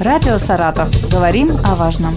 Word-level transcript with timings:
Радио 0.00 0.38
«Саратов». 0.38 0.88
Говорим 1.10 1.48
о 1.64 1.74
важном. 1.74 2.16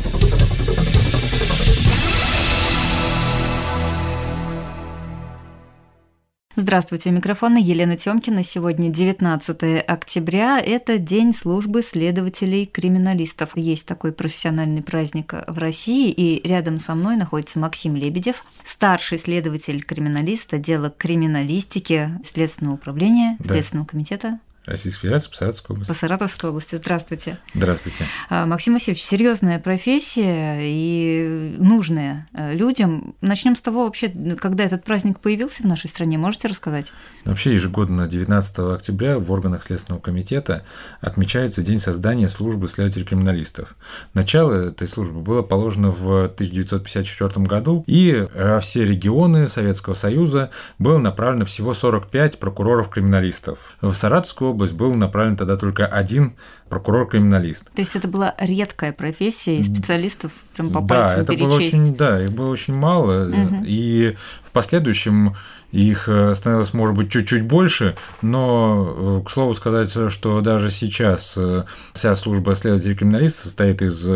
Здравствуйте, 6.55 7.09
у 7.09 7.13
микрофона 7.13 7.57
Елена 7.57 7.97
Тёмкина. 7.97 8.43
Сегодня 8.43 8.89
19 8.89 9.83
октября. 9.87 10.59
Это 10.59 10.99
День 10.99 11.33
службы 11.33 11.81
следователей-криминалистов. 11.81 13.49
Есть 13.55 13.87
такой 13.87 14.11
профессиональный 14.11 14.83
праздник 14.83 15.33
в 15.47 15.57
России, 15.57 16.11
и 16.11 16.47
рядом 16.47 16.77
со 16.77 16.93
мной 16.93 17.15
находится 17.15 17.57
Максим 17.57 17.95
Лебедев, 17.95 18.43
старший 18.63 19.17
следователь-криминалист 19.17 20.53
отдела 20.53 20.91
криминалистики 20.91 22.11
Следственного 22.23 22.75
управления, 22.75 23.37
да. 23.39 23.53
Следственного 23.53 23.87
комитета 23.87 24.39
Российской 24.65 25.01
Федерации 25.01 25.29
по 25.29 25.35
Саратовской 25.35 25.73
области. 25.73 25.91
По 25.91 25.97
Саратовской 25.97 26.49
области. 26.49 26.75
Здравствуйте. 26.75 27.37
Здравствуйте. 27.55 28.05
А, 28.29 28.45
Максим 28.45 28.73
Васильевич, 28.73 29.03
серьезная 29.03 29.59
профессия 29.59 30.59
и 30.61 31.55
нужная 31.57 32.27
э, 32.33 32.53
людям. 32.53 33.15
Начнем 33.21 33.55
с 33.55 33.61
того 33.61 33.85
вообще, 33.85 34.09
когда 34.39 34.63
этот 34.63 34.83
праздник 34.83 35.19
появился 35.19 35.63
в 35.63 35.65
нашей 35.65 35.87
стране, 35.87 36.19
можете 36.19 36.47
рассказать? 36.47 36.93
Вообще 37.25 37.55
ежегодно 37.55 38.07
19 38.07 38.59
октября 38.75 39.17
в 39.17 39.31
органах 39.31 39.63
Следственного 39.63 39.99
комитета 39.99 40.63
отмечается 40.99 41.63
День 41.63 41.79
создания 41.79 42.29
службы 42.29 42.67
следователей-криминалистов. 42.67 43.75
Начало 44.13 44.69
этой 44.69 44.87
службы 44.87 45.21
было 45.21 45.41
положено 45.41 45.89
в 45.89 46.25
1954 46.25 47.45
году, 47.45 47.83
и 47.87 48.27
во 48.35 48.59
все 48.59 48.85
регионы 48.85 49.47
Советского 49.47 49.95
Союза 49.95 50.51
было 50.77 50.99
направлено 50.99 51.45
всего 51.45 51.73
45 51.73 52.37
прокуроров-криминалистов. 52.37 53.57
В 53.81 53.93
Саратовскую 53.93 54.50
область 54.51 54.73
был 54.73 54.93
направлен 54.93 55.35
тогда 55.35 55.57
только 55.57 55.85
один 55.85 56.35
прокурор-криминалист. 56.69 57.71
То 57.73 57.81
есть 57.81 57.95
это 57.95 58.07
была 58.07 58.35
редкая 58.37 58.93
профессия, 58.93 59.57
и 59.57 59.63
специалистов 59.63 60.31
прям 60.55 60.69
по 60.71 60.81
да, 60.81 61.15
это 61.15 61.35
перечесть. 61.35 61.49
Было 61.49 61.55
очень, 61.55 61.95
да, 61.95 62.23
их 62.23 62.31
было 62.31 62.49
очень 62.49 62.75
мало, 62.75 63.27
угу. 63.27 63.63
и 63.65 64.15
в 64.43 64.51
последующем 64.51 65.35
их 65.71 66.09
э, 66.09 66.35
становилось, 66.35 66.73
может 66.73 66.95
быть, 66.95 67.11
чуть-чуть 67.11 67.43
больше, 67.43 67.95
но, 68.21 69.21
э, 69.21 69.25
к 69.25 69.29
слову 69.29 69.53
сказать, 69.53 69.91
что 70.11 70.41
даже 70.41 70.69
сейчас 70.69 71.35
э, 71.37 71.63
вся 71.93 72.15
служба 72.15 72.55
следователей 72.55 72.95
криминалистов 72.95 73.45
состоит 73.45 73.81
из 73.81 74.07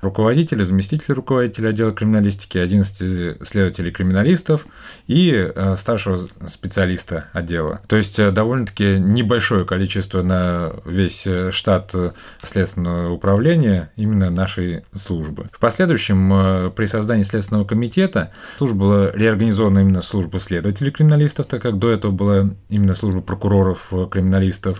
руководителя, 0.00 0.64
заместителя 0.64 1.14
руководителя 1.14 1.68
отдела 1.68 1.92
криминалистики, 1.92 2.58
11 2.58 3.46
следователей 3.46 3.90
криминалистов 3.90 4.66
и 5.06 5.52
старшего 5.76 6.28
специалиста 6.48 7.26
отдела. 7.32 7.80
То 7.88 7.96
есть 7.96 8.16
довольно-таки 8.16 8.98
небольшое 8.98 9.64
количество 9.64 10.22
на 10.22 10.72
весь 10.84 11.26
штат 11.50 11.94
следственного 12.42 13.10
управления 13.10 13.90
именно 13.96 14.30
нашей 14.30 14.84
службы. 14.96 15.48
В 15.52 15.58
последующем 15.58 16.72
при 16.74 16.86
создании 16.86 17.22
Следственного 17.22 17.64
комитета 17.64 18.32
служба 18.58 18.78
была 18.78 19.10
реорганизована 19.12 19.80
именно 19.80 20.02
в 20.02 20.06
службу 20.06 20.38
следователей 20.38 20.92
криминалистов, 21.00 21.46
так 21.46 21.62
как 21.62 21.78
до 21.78 21.90
этого 21.90 22.12
была 22.12 22.50
именно 22.68 22.94
служба 22.94 23.22
прокуроров 23.22 23.88
э. 23.90 24.74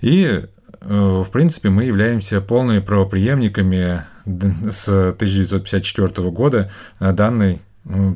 И, 0.00 0.24
э, 0.24 0.44
в 0.80 1.30
принципе, 1.30 1.70
мы 1.70 1.84
являемся 1.84 2.40
полными 2.40 2.80
правоприемниками 2.80 4.04
с 4.24 4.88
1954 4.88 6.30
года 6.30 6.70
э, 6.98 7.12
данной 7.12 7.60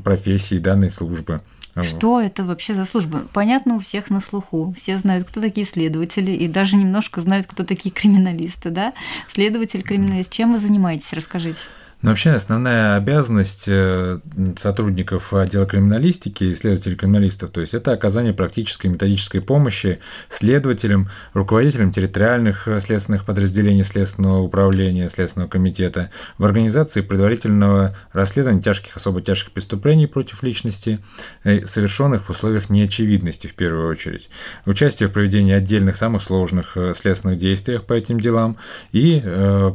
профессии, 0.05 0.58
данной 0.58 0.91
службы. 0.91 1.41
Что 1.83 2.20
это 2.20 2.44
вообще 2.44 2.75
за 2.75 2.84
служба? 2.84 3.22
Понятно, 3.33 3.77
у 3.77 3.81
всех 3.81 4.10
на 4.10 4.20
слуху. 4.20 4.75
Все 4.77 4.97
знают, 4.97 5.28
кто 5.28 5.41
такие 5.41 5.66
следователи, 5.66 6.33
и 6.33 6.48
даже 6.48 6.77
немножко 6.77 7.20
знают, 7.20 7.47
кто 7.47 7.64
такие 7.64 7.91
криминалисты, 7.91 8.70
да? 8.70 8.92
Следователь, 9.28 9.83
криминалист. 9.83 10.33
Чем 10.33 10.53
вы 10.53 10.58
занимаетесь? 10.58 11.12
Расскажите. 11.12 11.66
Но 12.06 12.12
вообще 12.12 12.30
основная 12.30 12.94
обязанность 12.94 13.64
э, 13.66 14.20
сотрудников 14.56 15.34
отдела 15.34 15.66
криминалистики 15.66 16.44
и 16.44 16.54
следователей 16.54 16.94
криминалистов, 16.94 17.50
то 17.50 17.60
есть 17.60 17.75
это 17.75 17.91
оказание 17.91 18.32
практической 18.32 18.86
методической 18.86 19.41
помощи 19.41 19.98
следователям, 20.28 21.10
руководителям 21.32 21.91
территориальных 21.91 22.69
э, 22.69 22.81
следственных 22.81 23.25
подразделений 23.25 23.82
Следственного 23.82 24.38
управления, 24.42 25.10
Следственного 25.10 25.50
комитета 25.50 26.12
в 26.38 26.44
организации 26.44 27.00
предварительного 27.00 27.97
расследования 28.12 28.62
тяжких, 28.62 28.94
особо 28.94 29.20
тяжких 29.20 29.50
преступлений 29.50 30.06
против 30.06 30.44
личности, 30.44 31.00
э, 31.42 31.66
совершенных 31.66 32.26
в 32.26 32.31
условиях 32.31 32.70
неочевидности 32.70 33.48
в 33.48 33.54
первую 33.54 33.88
очередь, 33.91 34.31
участие 34.64 35.08
в 35.08 35.12
проведении 35.12 35.54
отдельных 35.54 35.97
самых 35.97 36.22
сложных 36.22 36.76
следственных 36.94 37.41
действиях 37.41 37.82
по 37.82 37.94
этим 37.94 38.20
делам 38.20 38.58
и 38.92 39.20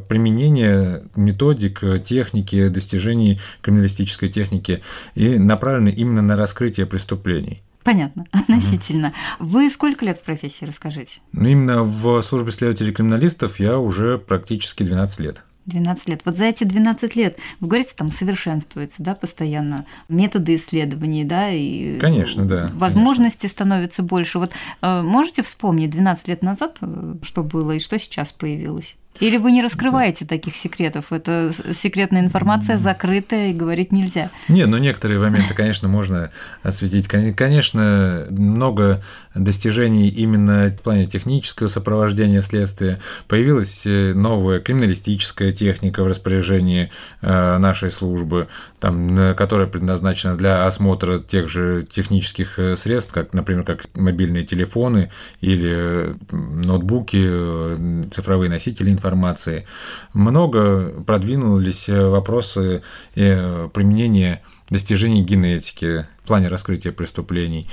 применение 0.08 1.02
методик 1.14 1.82
техники, 2.22 2.68
достижений 2.68 3.40
криминалистической 3.60 4.28
техники 4.28 4.82
и 5.14 5.38
направлены 5.38 5.90
именно 5.90 6.22
на 6.22 6.36
раскрытие 6.36 6.86
преступлений. 6.86 7.62
Понятно, 7.84 8.26
относительно. 8.30 9.12
Угу. 9.40 9.48
Вы 9.48 9.70
сколько 9.70 10.04
лет 10.04 10.18
в 10.18 10.22
профессии, 10.22 10.64
расскажите? 10.64 11.20
Ну, 11.32 11.48
именно 11.48 11.82
в 11.82 12.22
службе 12.22 12.52
следователей 12.52 12.92
криминалистов 12.92 13.58
я 13.58 13.78
уже 13.78 14.18
практически 14.18 14.84
12 14.84 15.20
лет. 15.20 15.44
12 15.66 16.08
лет. 16.08 16.22
Вот 16.24 16.36
за 16.36 16.46
эти 16.46 16.64
12 16.64 17.14
лет, 17.16 17.38
вы 17.60 17.68
говорите, 17.68 17.94
там 17.96 18.10
совершенствуются, 18.10 19.02
да, 19.02 19.14
постоянно 19.14 19.84
методы 20.08 20.56
исследований, 20.56 21.24
да, 21.24 21.50
и 21.50 21.98
конечно, 21.98 22.44
да, 22.44 22.70
возможности 22.74 23.42
конечно. 23.42 23.56
становятся 23.56 24.02
больше. 24.02 24.38
Вот 24.38 24.52
э, 24.80 25.02
можете 25.02 25.42
вспомнить 25.42 25.90
12 25.90 26.28
лет 26.28 26.42
назад, 26.42 26.78
э, 26.80 27.14
что 27.22 27.44
было 27.44 27.72
и 27.72 27.78
что 27.78 27.98
сейчас 27.98 28.32
появилось? 28.32 28.96
Или 29.20 29.36
вы 29.36 29.52
не 29.52 29.62
раскрываете 29.62 30.24
таких 30.24 30.56
секретов? 30.56 31.12
Это 31.12 31.52
секретная 31.72 32.22
информация, 32.22 32.76
закрытая, 32.76 33.50
и 33.50 33.52
говорить 33.52 33.92
нельзя. 33.92 34.30
Не, 34.48 34.66
ну 34.66 34.78
некоторые 34.78 35.20
моменты, 35.20 35.54
конечно, 35.54 35.88
можно 35.88 36.30
осветить. 36.62 37.08
Конечно, 37.08 38.26
много 38.30 39.00
достижений 39.34 40.08
именно 40.08 40.68
в 40.68 40.82
плане 40.82 41.06
технического 41.06 41.68
сопровождения 41.68 42.42
следствия. 42.42 42.98
Появилась 43.28 43.86
э, 43.86 44.12
новая 44.14 44.60
криминалистическая 44.60 45.52
техника 45.52 46.02
в 46.02 46.06
распоряжении 46.06 46.90
э, 47.20 47.58
нашей 47.58 47.90
службы, 47.90 48.48
там, 48.80 49.34
которая 49.36 49.66
предназначена 49.66 50.36
для 50.36 50.66
осмотра 50.66 51.18
тех 51.18 51.48
же 51.48 51.86
технических 51.90 52.58
э, 52.58 52.76
средств, 52.76 53.12
как, 53.12 53.32
например, 53.32 53.64
как 53.64 53.84
мобильные 53.94 54.44
телефоны 54.44 55.10
или 55.40 56.14
ноутбуки, 56.30 58.10
цифровые 58.10 58.50
носители 58.50 58.90
информации. 59.02 59.64
Много 60.12 60.90
продвинулись 61.04 61.88
вопросы 61.88 62.82
применения 63.14 64.42
достижений 64.70 65.22
генетики 65.24 66.06
в 66.22 66.26
плане 66.26 66.48
раскрытия 66.48 66.92
преступлений. 66.92 67.68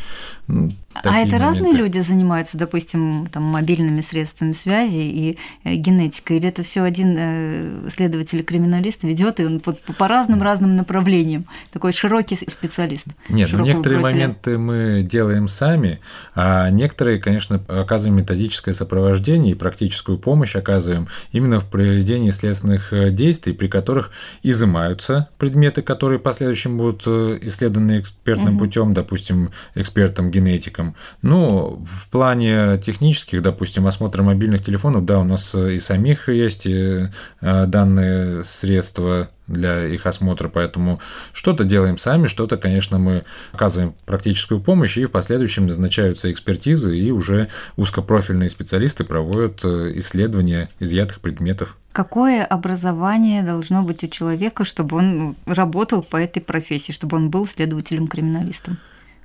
Ну, 0.47 0.71
а 0.95 0.99
это 0.99 1.11
моменты. 1.11 1.37
разные 1.37 1.73
люди 1.73 1.99
занимаются, 1.99 2.57
допустим, 2.57 3.27
там, 3.31 3.43
мобильными 3.43 4.01
средствами 4.01 4.53
связи 4.53 4.97
и 4.97 5.37
э, 5.63 5.75
генетикой? 5.75 6.37
Или 6.37 6.49
это 6.49 6.63
все 6.63 6.81
один 6.81 7.15
э, 7.17 7.89
следователь-криминалист 7.89 9.03
ведет, 9.03 9.39
и 9.39 9.45
он 9.45 9.59
по, 9.59 9.73
по 9.73 10.07
разным 10.07 10.41
разным 10.41 10.75
направлениям 10.75 11.45
такой 11.71 11.93
широкий 11.93 12.35
специалист? 12.35 13.05
Нет, 13.29 13.51
ну, 13.53 13.63
некоторые 13.63 14.01
профиля. 14.01 14.19
моменты 14.21 14.57
мы 14.57 15.03
делаем 15.03 15.47
сами, 15.47 15.99
а 16.33 16.71
некоторые, 16.71 17.19
конечно, 17.19 17.61
оказываем 17.67 18.17
методическое 18.17 18.73
сопровождение 18.73 19.51
и 19.51 19.55
практическую 19.55 20.17
помощь 20.17 20.55
оказываем 20.55 21.07
именно 21.31 21.59
в 21.59 21.69
проведении 21.69 22.31
следственных 22.31 22.93
э, 22.93 23.11
действий, 23.11 23.53
при 23.53 23.67
которых 23.67 24.09
изымаются 24.41 25.29
предметы, 25.37 25.83
которые 25.83 26.17
в 26.17 26.23
последующем 26.23 26.77
будут 26.77 27.05
исследованы 27.43 27.99
экспертами 27.99 28.38
экспертным 28.39 28.55
угу. 28.55 28.65
путем, 28.65 28.93
допустим, 28.93 29.49
экспертом-генетиком. 29.75 30.95
Ну, 31.21 31.83
в 31.85 32.09
плане 32.09 32.77
технических, 32.77 33.41
допустим, 33.41 33.87
осмотра 33.87 34.23
мобильных 34.23 34.63
телефонов, 34.63 35.05
да, 35.05 35.19
у 35.19 35.23
нас 35.23 35.55
и 35.55 35.79
самих 35.79 36.29
есть 36.29 36.65
э, 36.65 37.11
данные 37.41 38.43
средства 38.43 39.29
для 39.47 39.87
их 39.87 40.05
осмотра, 40.05 40.47
поэтому 40.47 40.99
что-то 41.33 41.63
делаем 41.63 41.97
сами, 41.97 42.27
что-то, 42.27 42.57
конечно, 42.57 42.99
мы 42.99 43.23
оказываем 43.51 43.95
практическую 44.05 44.61
помощь, 44.61 44.97
и 44.97 45.05
в 45.05 45.11
последующем 45.11 45.67
назначаются 45.67 46.31
экспертизы, 46.31 46.97
и 46.97 47.11
уже 47.11 47.47
узкопрофильные 47.75 48.49
специалисты 48.49 49.03
проводят 49.03 49.61
э, 49.63 49.93
исследования 49.95 50.69
изъятых 50.79 51.19
предметов. 51.19 51.77
Какое 51.91 52.45
образование 52.45 53.41
должно 53.41 53.81
быть 53.81 54.03
у 54.03 54.07
человека, 54.07 54.63
чтобы 54.63 54.97
он 54.97 55.35
работал 55.45 56.03
по 56.03 56.17
этой 56.17 56.41
профессии, 56.41 56.91
чтобы 56.91 57.17
он 57.17 57.29
был 57.29 57.45
следователем-криминалистом? 57.45 58.77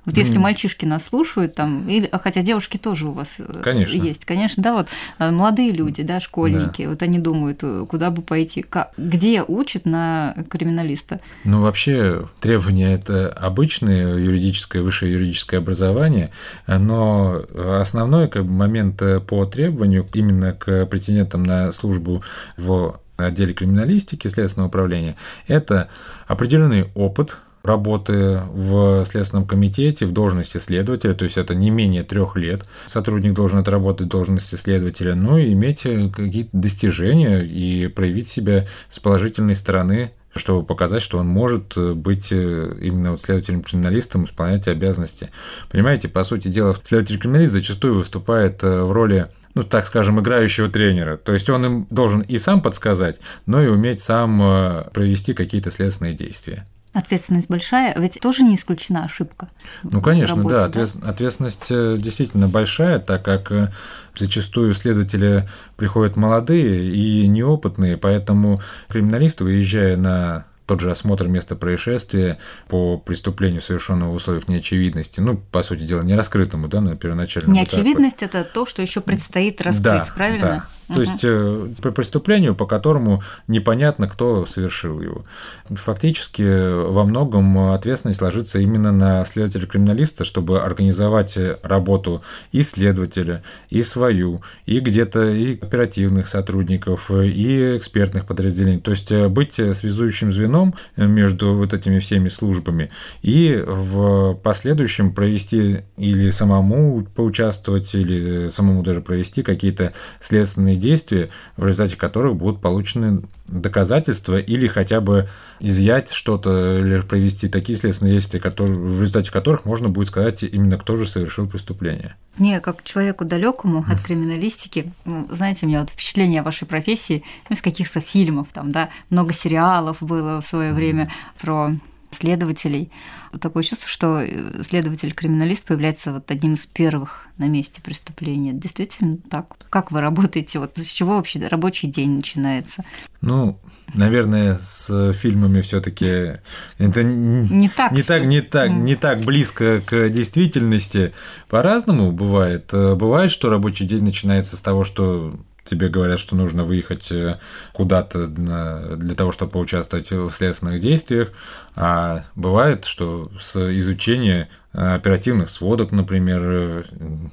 Вот 0.05 0.17
если 0.17 0.37
мальчишки 0.37 0.85
нас 0.85 1.05
слушают, 1.05 1.55
там, 1.55 1.87
или, 1.89 2.07
а 2.11 2.19
хотя 2.19 2.41
девушки 2.41 2.77
тоже 2.77 3.07
у 3.07 3.11
вас 3.11 3.35
э, 3.39 3.61
конечно. 3.63 3.95
есть, 3.95 4.25
конечно, 4.25 4.61
да, 4.61 4.73
вот 4.73 4.87
э, 5.19 5.31
молодые 5.31 5.71
люди, 5.71 6.03
да, 6.03 6.19
школьники, 6.19 6.83
да. 6.83 6.89
вот 6.89 7.01
они 7.01 7.19
думают, 7.19 7.59
э, 7.63 7.85
куда 7.89 8.11
бы 8.11 8.21
пойти, 8.21 8.61
как, 8.61 8.91
где 8.97 9.43
учат 9.43 9.85
на 9.85 10.35
криминалиста? 10.49 11.19
Ну, 11.43 11.61
вообще, 11.61 12.27
требования– 12.39 12.93
это 12.95 13.29
обычное 13.29 14.15
юридическое, 14.17 14.81
высшее 14.81 15.13
юридическое 15.13 15.59
образование, 15.59 16.31
но 16.67 17.41
основной 17.79 18.27
как 18.27 18.45
бы, 18.45 18.51
момент 18.51 19.01
по 19.27 19.45
требованию 19.45 20.07
именно 20.13 20.53
к 20.53 20.85
претендентам 20.85 21.43
на 21.43 21.71
службу 21.71 22.23
в 22.57 22.99
отделе 23.17 23.53
криминалистики 23.53 24.27
Следственного 24.27 24.67
управления– 24.67 25.15
это 25.47 25.89
определенный 26.27 26.89
опыт 26.95 27.37
работы 27.65 28.41
в 28.53 29.03
Следственном 29.05 29.47
комитете 29.47 30.05
в 30.05 30.11
должности 30.11 30.57
следователя, 30.57 31.13
то 31.13 31.25
есть 31.25 31.37
это 31.37 31.55
не 31.55 31.69
менее 31.69 32.03
трех 32.03 32.35
лет. 32.35 32.65
Сотрудник 32.85 33.33
должен 33.33 33.59
отработать 33.59 34.07
должности 34.07 34.55
следователя, 34.55 35.15
ну 35.15 35.37
и 35.37 35.53
иметь 35.53 35.81
какие-то 35.81 36.49
достижения 36.53 37.41
и 37.41 37.87
проявить 37.87 38.29
себя 38.29 38.65
с 38.89 38.99
положительной 38.99 39.55
стороны 39.55 40.11
чтобы 40.37 40.65
показать, 40.65 41.01
что 41.01 41.17
он 41.17 41.27
может 41.27 41.77
быть 41.77 42.29
именно 42.29 43.11
вот 43.11 43.21
следователем-криминалистом, 43.21 44.25
исполнять 44.25 44.67
обязанности. 44.67 45.29
Понимаете, 45.69 46.09
по 46.09 46.25
сути 46.25 46.49
дела, 46.49 46.75
следователь-криминалист 46.83 47.53
зачастую 47.53 47.95
выступает 47.95 48.61
в 48.61 48.91
роли 48.91 49.27
ну, 49.53 49.63
так 49.63 49.87
скажем, 49.87 50.19
играющего 50.19 50.67
тренера. 50.67 51.15
То 51.15 51.31
есть 51.31 51.49
он 51.49 51.65
им 51.65 51.87
должен 51.89 52.19
и 52.19 52.37
сам 52.37 52.61
подсказать, 52.61 53.21
но 53.45 53.63
и 53.63 53.67
уметь 53.67 54.01
сам 54.01 54.89
провести 54.93 55.33
какие-то 55.33 55.71
следственные 55.71 56.13
действия. 56.13 56.65
Ответственность 56.95 57.49
большая, 57.49 57.93
ведь 57.99 58.21
тоже 58.21 58.43
не 58.43 58.55
исключена 58.55 59.03
ошибка. 59.03 59.49
Ну, 59.83 60.01
конечно, 60.01 60.37
работе, 60.37 60.55
да, 60.55 60.63
ответ... 60.63 60.91
да, 60.95 61.09
ответственность 61.09 61.67
э, 61.69 61.97
действительно 61.99 62.47
большая, 62.47 62.99
так 62.99 63.21
как 63.21 63.51
э, 63.51 63.73
зачастую 64.17 64.73
следователи 64.73 65.45
приходят 65.75 66.15
молодые 66.15 66.95
и 66.95 67.27
неопытные, 67.27 67.97
поэтому 67.97 68.61
криминалисты, 68.87 69.43
выезжая 69.43 69.97
на 69.97 70.45
тот 70.67 70.79
же 70.79 70.89
осмотр 70.89 71.27
места 71.27 71.57
происшествия 71.57 72.37
по 72.69 72.97
преступлению, 72.97 73.61
совершенного 73.61 74.11
в 74.11 74.15
условиях 74.15 74.47
неочевидности, 74.47 75.19
ну, 75.19 75.35
по 75.51 75.63
сути 75.63 75.81
дела, 75.81 76.01
не 76.01 76.15
раскрытому, 76.15 76.69
да, 76.69 76.79
на 76.79 76.95
первоначальном 76.95 77.51
Неочевидность 77.51 78.17
этапе.– 78.23 78.39
это 78.39 78.49
то, 78.49 78.65
что 78.65 78.81
еще 78.81 79.01
предстоит 79.01 79.61
раскрыть, 79.61 79.83
да, 79.83 80.07
правильно? 80.15 80.41
Да. 80.41 80.65
То 80.87 81.01
есть 81.01 81.23
э, 81.23 81.69
по 81.81 81.91
преступлению, 81.91 82.55
по 82.55 82.65
которому 82.65 83.21
непонятно, 83.47 84.07
кто 84.07 84.45
совершил 84.45 85.01
его. 85.01 85.23
Фактически 85.69 86.87
во 86.89 87.03
многом 87.03 87.71
ответственность 87.71 88.21
ложится 88.21 88.59
именно 88.59 88.91
на 88.91 89.25
следователя-криминалиста, 89.25 90.25
чтобы 90.25 90.61
организовать 90.61 91.37
работу 91.63 92.21
и 92.51 92.61
следователя, 92.61 93.43
и 93.69 93.81
свою, 93.83 94.41
и 94.65 94.79
где-то 94.79 95.29
и 95.29 95.55
оперативных 95.55 96.27
сотрудников, 96.27 97.09
и 97.09 97.77
экспертных 97.77 98.25
подразделений. 98.25 98.79
То 98.79 98.91
есть 98.91 99.11
э, 99.11 99.27
быть 99.27 99.53
связующим 99.53 100.31
звеном 100.31 100.75
между 100.97 101.55
вот 101.55 101.73
этими 101.73 101.99
всеми 101.99 102.29
службами 102.29 102.91
и 103.21 103.63
в 103.65 104.35
последующем 104.35 105.13
провести 105.13 105.83
или 105.97 106.29
самому 106.29 107.05
поучаствовать, 107.15 107.95
или 107.95 108.49
самому 108.49 108.83
даже 108.83 109.01
провести 109.01 109.43
какие-то 109.43 109.93
следственные 110.19 110.74
следственные 110.75 110.79
действия, 110.79 111.29
в 111.57 111.65
результате 111.65 111.97
которых 111.97 112.35
будут 112.35 112.61
получены 112.61 113.23
доказательства 113.47 114.39
или 114.39 114.67
хотя 114.67 115.01
бы 115.01 115.27
изъять 115.59 116.11
что-то 116.11 116.79
или 116.79 117.01
провести 117.01 117.47
такие 117.47 117.77
следственные 117.77 118.13
действия, 118.13 118.39
которые, 118.39 118.77
в 118.77 119.01
результате 119.01 119.31
которых 119.31 119.65
можно 119.65 119.89
будет 119.89 120.07
сказать 120.07 120.43
именно 120.43 120.77
кто 120.77 120.95
же 120.95 121.05
совершил 121.05 121.47
преступление. 121.47 122.15
Не, 122.37 122.59
как 122.59 122.83
человеку 122.83 123.25
далекому 123.25 123.85
от 123.87 124.01
криминалистики, 124.01 124.91
знаете, 125.29 125.65
у 125.65 125.69
меня 125.69 125.81
вот 125.81 125.89
впечатление 125.89 126.41
о 126.41 126.43
вашей 126.43 126.67
профессии 126.67 127.23
ну, 127.49 127.55
из 127.55 127.61
каких-то 127.61 127.99
фильмов, 127.99 128.47
там, 128.53 128.71
да, 128.71 128.89
много 129.09 129.33
сериалов 129.33 129.97
было 130.01 130.41
в 130.41 130.47
свое 130.47 130.73
время 130.73 131.11
про 131.39 131.71
следователей. 132.11 132.91
Такое 133.39 133.63
чувство, 133.63 133.87
что 133.87 134.19
э, 134.21 134.63
следователь-криминалист 134.63 135.65
появляется 135.65 136.13
вот 136.13 136.29
одним 136.31 136.53
из 136.53 136.65
первых 136.65 137.27
на 137.37 137.47
месте 137.47 137.81
преступления. 137.81 138.53
Действительно 138.53 139.17
так? 139.29 139.55
Как 139.69 139.91
вы 139.91 140.01
работаете? 140.01 140.59
Вот 140.59 140.77
с 140.77 140.91
чего 140.91 141.15
вообще 141.15 141.45
рабочий 141.47 141.87
день 141.87 142.11
начинается? 142.11 142.85
Ну, 143.21 143.59
наверное, 143.93 144.57
с 144.61 145.13
фильмами 145.13 145.61
все 145.61 145.81
таки 145.81 146.39
это 146.77 147.03
не 147.03 147.69
так, 147.69 147.91
не 147.91 148.03
так, 148.03 148.23
не 148.23 148.41
так, 148.41 148.69
не 148.69 148.95
так 148.95 149.21
близко 149.21 149.81
к 149.81 150.09
действительности. 150.09 151.13
По-разному 151.49 152.11
бывает. 152.11 152.69
Э, 152.73 152.95
бывает, 152.95 153.31
что 153.31 153.49
рабочий 153.49 153.85
день 153.85 154.03
начинается 154.03 154.57
с 154.57 154.61
того, 154.61 154.83
что 154.83 155.39
тебе 155.65 155.89
говорят, 155.89 156.19
что 156.19 156.35
нужно 156.35 156.63
выехать 156.63 157.11
э, 157.11 157.39
куда-то 157.73 158.27
для 158.27 159.15
того, 159.15 159.31
чтобы 159.31 159.51
поучаствовать 159.51 160.11
в 160.11 160.31
следственных 160.31 160.79
действиях, 160.79 161.31
а 161.75 162.25
бывает, 162.35 162.85
что 162.85 163.29
с 163.39 163.55
изучения 163.77 164.49
оперативных 164.71 165.49
сводок, 165.49 165.91
например, 165.91 166.41
э, 166.43 166.83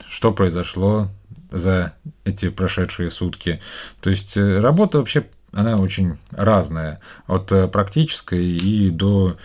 что 0.08 0.32
произошло 0.32 1.10
за 1.50 1.92
эти 2.24 2.48
прошедшие 2.48 3.10
сутки. 3.10 3.60
То 4.00 4.10
есть 4.10 4.36
э, 4.36 4.60
работа 4.60 4.98
вообще 4.98 5.26
она 5.52 5.76
очень 5.76 6.16
разная, 6.30 6.98
от 7.26 7.48
практической 7.70 8.42
и 8.42 8.88
до 8.88 9.36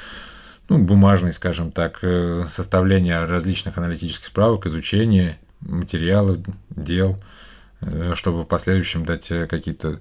ну, 0.69 0.77
бумажной, 0.77 1.33
скажем 1.33 1.71
так, 1.71 1.99
составления 2.47 3.25
различных 3.25 3.77
аналитических 3.77 4.27
справок, 4.27 4.67
изучения 4.67 5.37
материалов, 5.59 6.39
дел– 6.69 7.21
чтобы 8.13 8.43
в 8.43 8.45
последующем 8.45 9.05
дать 9.05 9.31
э, 9.31 9.47
какие-то 9.47 9.99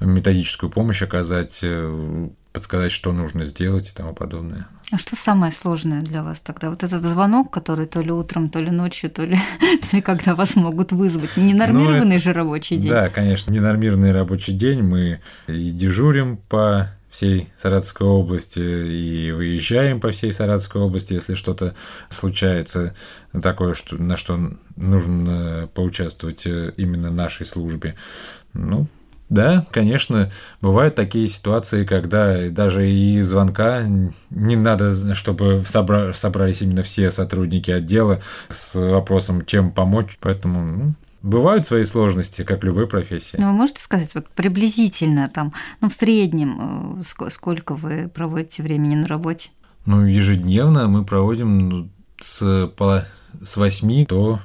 методическую 0.00 0.70
помощь 0.70 1.02
оказать, 1.02 1.58
э, 1.62 2.28
подсказать, 2.52 2.92
что 2.92 3.12
нужно 3.12 3.44
сделать 3.44 3.90
и 3.90 3.92
тому 3.94 4.14
подобное. 4.14 4.68
А 4.90 4.98
что 4.98 5.16
самое 5.16 5.52
сложное 5.52 6.02
для 6.02 6.22
вас 6.22 6.40
тогда? 6.40 6.70
Вот 6.70 6.82
этот 6.82 7.02
звонок, 7.04 7.50
который 7.52 7.86
то 7.86 8.00
ли 8.00 8.10
утром, 8.10 8.48
то 8.48 8.60
ли 8.60 8.70
ночью, 8.70 9.10
то 9.10 9.24
ли, 9.24 9.36
то 9.90 9.96
ли 9.96 10.00
когда 10.00 10.34
вас 10.34 10.56
могут 10.56 10.92
вызвать. 10.92 11.36
Ненормированный 11.36 12.04
ну, 12.04 12.14
это, 12.14 12.22
же 12.22 12.32
рабочий 12.32 12.76
день. 12.76 12.90
Да, 12.90 13.08
конечно, 13.08 13.50
ненормированный 13.50 14.12
рабочий 14.12 14.52
день. 14.52 14.82
Мы 14.82 15.20
и 15.46 15.70
дежурим 15.72 16.38
по 16.48 16.90
всей 17.10 17.48
Саратовской 17.56 18.06
области 18.06 18.60
и 18.60 19.32
выезжаем 19.32 20.00
по 20.00 20.10
всей 20.10 20.32
Саратовской 20.32 20.80
области, 20.80 21.14
если 21.14 21.34
что-то 21.34 21.74
случается 22.10 22.94
такое, 23.42 23.74
что, 23.74 24.00
на 24.02 24.16
что 24.16 24.38
нужно 24.76 25.68
поучаствовать 25.74 26.46
э, 26.46 26.72
именно 26.76 27.10
нашей 27.10 27.46
службе. 27.46 27.94
Ну, 28.52 28.86
да, 29.28 29.66
конечно, 29.70 30.30
бывают 30.62 30.94
такие 30.94 31.28
ситуации, 31.28 31.84
когда 31.84 32.48
даже 32.48 32.90
и 32.90 33.20
звонка 33.20 33.82
не 34.30 34.56
надо, 34.56 35.14
чтобы 35.14 35.64
собра- 35.66 36.14
собрались 36.14 36.62
именно 36.62 36.82
все 36.82 37.10
сотрудники 37.10 37.70
отдела 37.70 38.20
с 38.48 38.74
вопросом, 38.74 39.44
чем 39.44 39.70
помочь. 39.70 40.16
Поэтому 40.20 40.60
ну, 40.64 40.94
Бывают 41.22 41.66
свои 41.66 41.84
сложности, 41.84 42.42
как 42.42 42.62
любой 42.62 42.86
профессии. 42.86 43.36
Ну, 43.38 43.46
вы 43.48 43.52
можете 43.52 43.82
сказать, 43.82 44.14
вот 44.14 44.28
приблизительно 44.28 45.28
там, 45.28 45.52
ну, 45.80 45.88
в 45.88 45.94
среднем, 45.94 47.00
э, 47.00 47.30
сколько 47.30 47.74
вы 47.74 48.08
проводите 48.08 48.62
времени 48.62 48.94
на 48.94 49.06
работе? 49.06 49.50
Ну, 49.84 50.04
ежедневно 50.04 50.88
мы 50.88 51.04
проводим 51.04 51.68
ну, 51.68 51.88
с, 52.20 52.70
с 53.42 53.56
8 53.56 54.06
до 54.06 54.40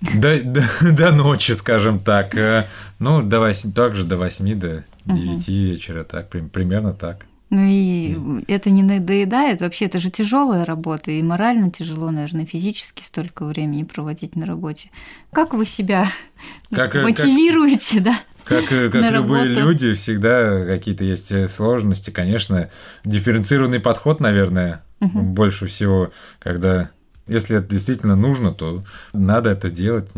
до, 0.00 0.42
до, 0.42 0.64
до 0.92 1.12
ночи, 1.12 1.52
скажем 1.52 2.00
так. 2.00 2.34
Э, 2.34 2.66
ну, 2.98 3.22
до 3.22 3.40
8, 3.40 3.72
также 3.72 4.04
до 4.04 4.16
8, 4.16 4.58
до 4.58 4.84
9 5.06 5.36
угу. 5.36 5.52
вечера, 5.52 6.04
так, 6.04 6.28
примерно 6.28 6.92
так. 6.92 7.26
Ну 7.48 7.64
и 7.64 8.14
mm. 8.14 8.44
это 8.48 8.70
не 8.70 8.82
надоедает. 8.82 9.60
Вообще, 9.60 9.84
это 9.84 9.98
же 9.98 10.10
тяжелая 10.10 10.64
работа, 10.64 11.12
и 11.12 11.22
морально 11.22 11.70
тяжело, 11.70 12.10
наверное, 12.10 12.44
физически 12.44 13.02
столько 13.02 13.44
времени 13.44 13.84
проводить 13.84 14.34
на 14.34 14.46
работе. 14.46 14.90
Как 15.32 15.54
вы 15.54 15.64
себя 15.64 16.10
как, 16.70 16.94
мотивируете, 16.94 17.96
как, 17.96 18.04
да? 18.04 18.20
Как, 18.44 18.64
как 18.68 18.94
любые 18.94 19.10
работу. 19.10 19.46
люди, 19.46 19.94
всегда 19.94 20.64
какие-то 20.64 21.04
есть 21.04 21.30
э, 21.30 21.48
сложности. 21.48 22.10
Конечно, 22.10 22.68
дифференцированный 23.04 23.78
подход, 23.78 24.18
наверное, 24.18 24.82
угу. 25.00 25.20
больше 25.20 25.66
всего, 25.66 26.10
когда 26.40 26.90
если 27.28 27.58
это 27.58 27.68
действительно 27.68 28.16
нужно, 28.16 28.52
то 28.52 28.82
надо 29.12 29.50
это 29.50 29.70
делать. 29.70 30.10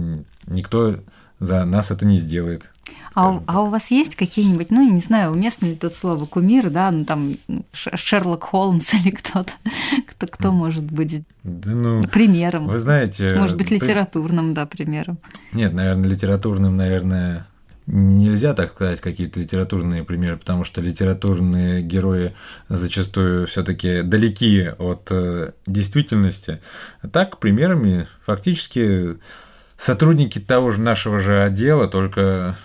Никто 0.46 0.96
за 1.40 1.64
нас 1.64 1.90
это 1.90 2.06
не 2.06 2.18
сделает. 2.18 2.70
А, 3.14 3.42
а 3.46 3.62
у 3.62 3.66
вас 3.66 3.90
есть 3.90 4.16
какие-нибудь, 4.16 4.70
ну, 4.70 4.86
я 4.86 4.92
не 4.92 5.00
знаю, 5.00 5.32
уместно 5.32 5.66
ли 5.66 5.74
тут 5.74 5.94
слово 5.94 6.26
кумир, 6.26 6.70
да, 6.70 6.90
ну 6.90 7.04
там 7.04 7.34
Шерлок 7.72 8.44
Холмс 8.44 8.94
или 9.04 9.10
кто-то, 9.10 9.52
кто, 10.06 10.26
кто 10.26 10.52
может 10.52 10.84
быть 10.84 11.22
да, 11.42 11.70
ну, 11.70 12.02
примером? 12.02 12.68
Вы 12.68 12.78
знаете... 12.78 13.34
Может 13.34 13.56
быть, 13.56 13.70
литературным, 13.70 14.54
да, 14.54 14.66
примером. 14.66 15.18
Нет, 15.52 15.72
наверное, 15.72 16.08
литературным, 16.08 16.76
наверное, 16.76 17.46
нельзя, 17.86 18.54
так 18.54 18.72
сказать, 18.72 19.00
какие-то 19.00 19.40
литературные 19.40 20.04
примеры, 20.04 20.36
потому 20.36 20.64
что 20.64 20.80
литературные 20.80 21.82
герои 21.82 22.34
зачастую 22.68 23.46
все-таки 23.46 24.02
далеки 24.02 24.68
от 24.78 25.08
э, 25.10 25.52
действительности. 25.66 26.60
Так, 27.12 27.38
примерами 27.38 28.06
фактически 28.22 29.16
сотрудники 29.78 30.38
того 30.38 30.72
же 30.72 30.80
нашего 30.80 31.18
же 31.18 31.42
отдела, 31.42 31.88
только 31.88 32.56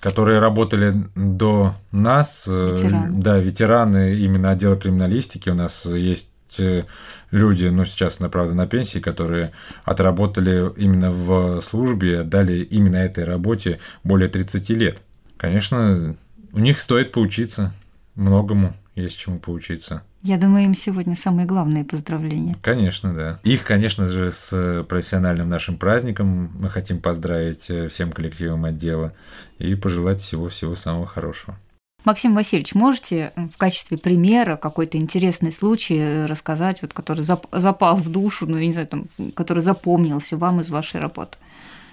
которые 0.00 0.38
работали 0.38 0.94
до 1.14 1.74
нас, 1.90 2.44
э, 2.46 2.70
ветераны. 2.74 3.22
да, 3.22 3.38
ветераны 3.38 4.14
именно 4.16 4.50
отдела 4.50 4.76
криминалистики. 4.76 5.48
У 5.48 5.54
нас 5.54 5.86
есть 5.86 6.30
э, 6.58 6.84
люди, 7.30 7.66
ну, 7.66 7.84
сейчас, 7.84 8.20
на 8.20 8.28
правда, 8.28 8.54
на 8.54 8.66
пенсии, 8.66 8.98
которые 8.98 9.52
отработали 9.84 10.70
именно 10.76 11.10
в 11.10 11.60
службе, 11.62 12.22
дали 12.22 12.58
именно 12.58 12.98
этой 12.98 13.24
работе 13.24 13.80
более 14.04 14.28
30 14.28 14.70
лет. 14.70 14.98
Конечно, 15.36 16.14
у 16.52 16.58
них 16.58 16.80
стоит 16.80 17.10
поучиться 17.10 17.72
многому, 18.14 18.74
есть 18.94 19.18
чему 19.18 19.38
поучиться. 19.38 20.02
Я 20.26 20.38
думаю, 20.38 20.64
им 20.64 20.74
сегодня 20.74 21.14
самые 21.14 21.46
главные 21.46 21.84
поздравления. 21.84 22.56
Конечно, 22.60 23.14
да. 23.14 23.38
Их, 23.44 23.62
конечно 23.62 24.08
же, 24.08 24.32
с 24.32 24.84
профессиональным 24.88 25.48
нашим 25.48 25.78
праздником 25.78 26.50
мы 26.58 26.68
хотим 26.68 27.00
поздравить 27.00 27.70
э, 27.70 27.86
всем 27.86 28.10
коллективам 28.10 28.64
отдела 28.64 29.12
и 29.58 29.76
пожелать 29.76 30.20
всего-всего 30.20 30.74
самого 30.74 31.06
хорошего. 31.06 31.56
Максим 32.04 32.34
Васильевич, 32.34 32.74
можете 32.74 33.32
в 33.36 33.56
качестве 33.56 33.98
примера 33.98 34.56
какой-то 34.56 34.98
интересный 34.98 35.52
случай 35.52 35.98
э, 35.98 36.26
рассказать, 36.26 36.82
вот, 36.82 36.92
который 36.92 37.20
запал 37.20 37.96
в 37.96 38.08
душу, 38.08 38.48
ну, 38.48 38.56
я 38.56 38.66
не 38.66 38.72
знаю, 38.72 38.88
там, 38.88 39.06
который 39.34 39.62
запомнился 39.62 40.36
вам 40.36 40.58
из 40.58 40.70
вашей 40.70 40.98
работы? 41.00 41.38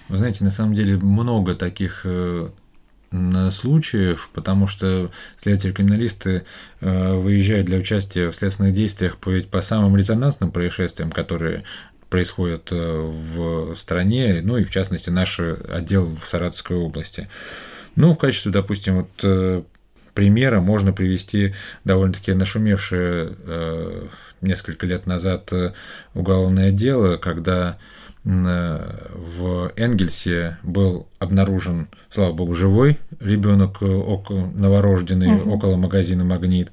Вы 0.08 0.18
знаете, 0.18 0.42
на 0.42 0.50
самом 0.50 0.74
деле 0.74 0.96
много 0.96 1.54
таких 1.54 2.00
э, 2.04 2.48
случаев, 3.50 4.30
потому 4.32 4.66
что 4.66 5.10
следователи-криминалисты 5.36 6.44
э, 6.80 7.14
выезжают 7.14 7.66
для 7.66 7.78
участия 7.78 8.30
в 8.30 8.34
следственных 8.34 8.72
действиях 8.72 9.18
по, 9.18 9.32
по 9.50 9.62
самым 9.62 9.96
резонансным 9.96 10.50
происшествиям, 10.50 11.10
которые 11.10 11.62
происходят 12.08 12.70
в 12.70 13.74
стране, 13.74 14.40
ну 14.42 14.56
и 14.56 14.64
в 14.64 14.70
частности 14.70 15.10
наш 15.10 15.40
отдел 15.40 16.16
в 16.16 16.28
Саратовской 16.28 16.76
области. 16.76 17.28
Ну, 17.96 18.12
в 18.12 18.18
качестве, 18.18 18.52
допустим, 18.52 19.08
вот 19.20 19.64
примера 20.14 20.60
можно 20.60 20.92
привести 20.92 21.54
довольно-таки 21.84 22.32
нашумевшее 22.32 23.36
э, 23.36 24.06
несколько 24.40 24.86
лет 24.86 25.06
назад 25.06 25.52
э, 25.52 25.72
уголовное 26.14 26.70
дело, 26.70 27.16
когда 27.16 27.70
э, 27.70 28.03
в 28.24 29.72
Энгельсе 29.76 30.56
был 30.62 31.06
обнаружен, 31.18 31.88
слава 32.10 32.32
богу, 32.32 32.54
живой 32.54 32.98
ребенок 33.20 33.82
новорожденный 33.82 35.34
угу. 35.34 35.52
около 35.52 35.76
магазина 35.76 36.24
Магнит. 36.24 36.72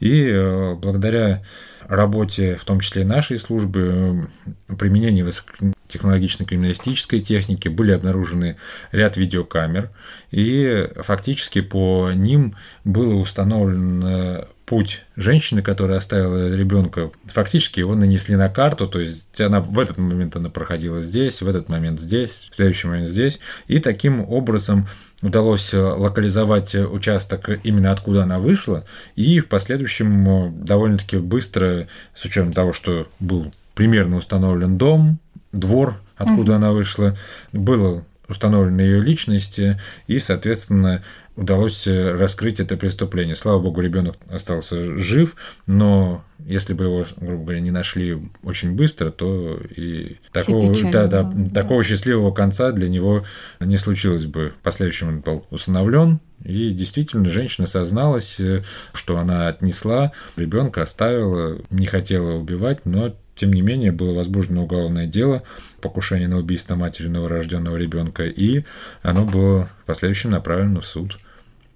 И 0.00 0.74
благодаря 0.80 1.40
работе, 1.86 2.56
в 2.56 2.64
том 2.64 2.80
числе 2.80 3.02
и 3.02 3.04
нашей 3.04 3.38
службы, 3.38 4.28
применении 4.76 5.22
высокотехнологичной 5.22 6.46
криминалистической 6.46 7.20
техники 7.20 7.68
были 7.68 7.92
обнаружены 7.92 8.56
ряд 8.92 9.16
видеокамер, 9.16 9.90
и 10.30 10.88
фактически 10.96 11.60
по 11.62 12.10
ним 12.12 12.56
было 12.84 13.14
установлен 13.14 14.44
путь 14.68 15.02
женщины, 15.16 15.62
которая 15.62 15.96
оставила 15.96 16.54
ребенка, 16.54 17.10
фактически 17.24 17.80
его 17.80 17.94
нанесли 17.94 18.36
на 18.36 18.50
карту, 18.50 18.86
то 18.86 19.00
есть 19.00 19.40
она 19.40 19.60
в 19.60 19.78
этот 19.78 19.96
момент 19.96 20.36
она 20.36 20.50
проходила 20.50 21.02
здесь, 21.02 21.40
в 21.40 21.48
этот 21.48 21.70
момент 21.70 21.98
здесь, 21.98 22.48
в 22.50 22.56
следующий 22.56 22.86
момент 22.86 23.08
здесь, 23.08 23.38
и 23.66 23.78
таким 23.78 24.20
образом 24.20 24.86
удалось 25.22 25.72
локализовать 25.72 26.74
участок 26.74 27.48
именно 27.64 27.92
откуда 27.92 28.24
она 28.24 28.38
вышла, 28.38 28.84
и 29.16 29.40
в 29.40 29.48
последующем 29.48 30.62
довольно-таки 30.62 31.16
быстро, 31.16 31.88
с 32.14 32.26
учетом 32.26 32.52
того, 32.52 32.74
что 32.74 33.08
был 33.20 33.54
примерно 33.74 34.16
установлен 34.16 34.76
дом, 34.76 35.18
двор, 35.52 35.98
откуда 36.16 36.52
угу. 36.52 36.56
она 36.56 36.72
вышла, 36.72 37.16
было 37.52 38.04
установлена 38.28 38.82
ее 38.82 39.02
личность, 39.02 39.60
и, 40.06 40.18
соответственно, 40.18 41.02
удалось 41.38 41.86
э, 41.86 42.12
раскрыть 42.12 42.58
это 42.58 42.76
преступление. 42.76 43.36
Слава 43.36 43.60
богу, 43.60 43.80
ребенок 43.80 44.16
остался 44.28 44.98
жив, 44.98 45.36
но 45.66 46.24
если 46.40 46.72
бы 46.72 46.84
его, 46.84 47.06
грубо 47.16 47.44
говоря, 47.44 47.60
не 47.60 47.70
нашли 47.70 48.20
очень 48.42 48.72
быстро, 48.72 49.10
то 49.10 49.60
и 49.76 50.16
такого, 50.32 50.74
да, 50.90 51.06
да, 51.06 51.22
да. 51.22 51.62
такого 51.62 51.84
счастливого 51.84 52.32
конца 52.32 52.72
для 52.72 52.88
него 52.88 53.24
не 53.60 53.78
случилось 53.78 54.26
бы. 54.26 54.52
В 54.58 54.62
последующем 54.64 55.08
он 55.08 55.20
был 55.20 55.46
усыновлен, 55.50 56.18
и 56.44 56.72
действительно 56.72 57.30
женщина 57.30 57.68
созналась, 57.68 58.40
э, 58.40 58.62
что 58.92 59.18
она 59.18 59.46
отнесла 59.46 60.12
ребенка, 60.36 60.82
оставила, 60.82 61.58
не 61.70 61.86
хотела 61.86 62.32
убивать, 62.32 62.84
но 62.84 63.14
тем 63.38 63.52
не 63.52 63.62
менее, 63.62 63.92
было 63.92 64.12
возбуждено 64.12 64.64
уголовное 64.64 65.06
дело 65.06 65.42
покушение 65.80 66.28
на 66.28 66.38
убийство 66.38 66.74
матери 66.74 67.08
новорожденного 67.08 67.76
ребенка, 67.76 68.26
и 68.26 68.64
оно 69.02 69.24
было 69.24 69.70
в 69.82 69.86
последующем 69.86 70.30
направлено 70.30 70.80
в 70.80 70.86
суд 70.86 71.18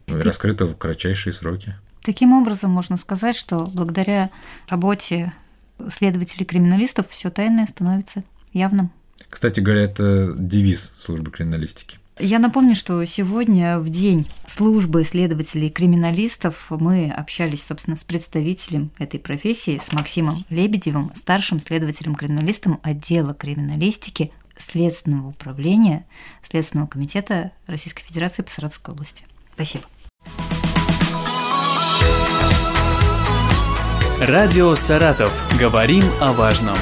и 0.07 0.13
раскрыто 0.13 0.67
в 0.67 0.77
кратчайшие 0.77 1.33
сроки. 1.33 1.75
Таким 2.03 2.33
образом, 2.33 2.71
можно 2.71 2.97
сказать, 2.97 3.37
что 3.37 3.71
благодаря 3.73 4.31
работе 4.69 5.33
следователей-криминалистов 5.89 7.09
все 7.09 7.31
тайное 7.31 7.67
становится 7.67 8.25
явным. 8.53 8.91
Кстати 9.29 9.61
говоря, 9.61 9.83
это 9.83 10.35
девиз 10.37 10.95
службы 10.99 11.31
криминалистики. 11.31 11.99
Я 12.19 12.39
напомню, 12.39 12.77
что 12.77 13.03
сегодня 13.05 13.79
в 13.79 13.89
день 13.89 14.29
службы 14.47 15.03
следователей 15.05 15.71
криминалистов 15.71 16.67
мы 16.69 17.11
общались, 17.11 17.65
собственно, 17.65 17.97
с 17.97 18.05
представителем 18.05 18.91
этой 18.99 19.19
профессии, 19.19 19.79
с 19.79 19.93
Максимом 19.93 20.45
Лебедевым, 20.51 21.11
старшим 21.15 21.59
следователем-криминалистом 21.59 22.81
отдела 22.83 23.33
криминалистики 23.33 24.31
Следственного 24.59 25.29
управления 25.29 26.07
Следственного 26.43 26.87
комитета 26.87 27.53
Российской 27.67 28.05
Федерации 28.05 28.43
по 28.43 28.51
Саратовской 28.51 28.93
области. 28.95 29.25
Спасибо. 29.55 29.85
Радио 34.21 34.77
«Саратов». 34.77 35.33
Говорим 35.59 36.05
о 36.21 36.33
важном. 36.33 36.77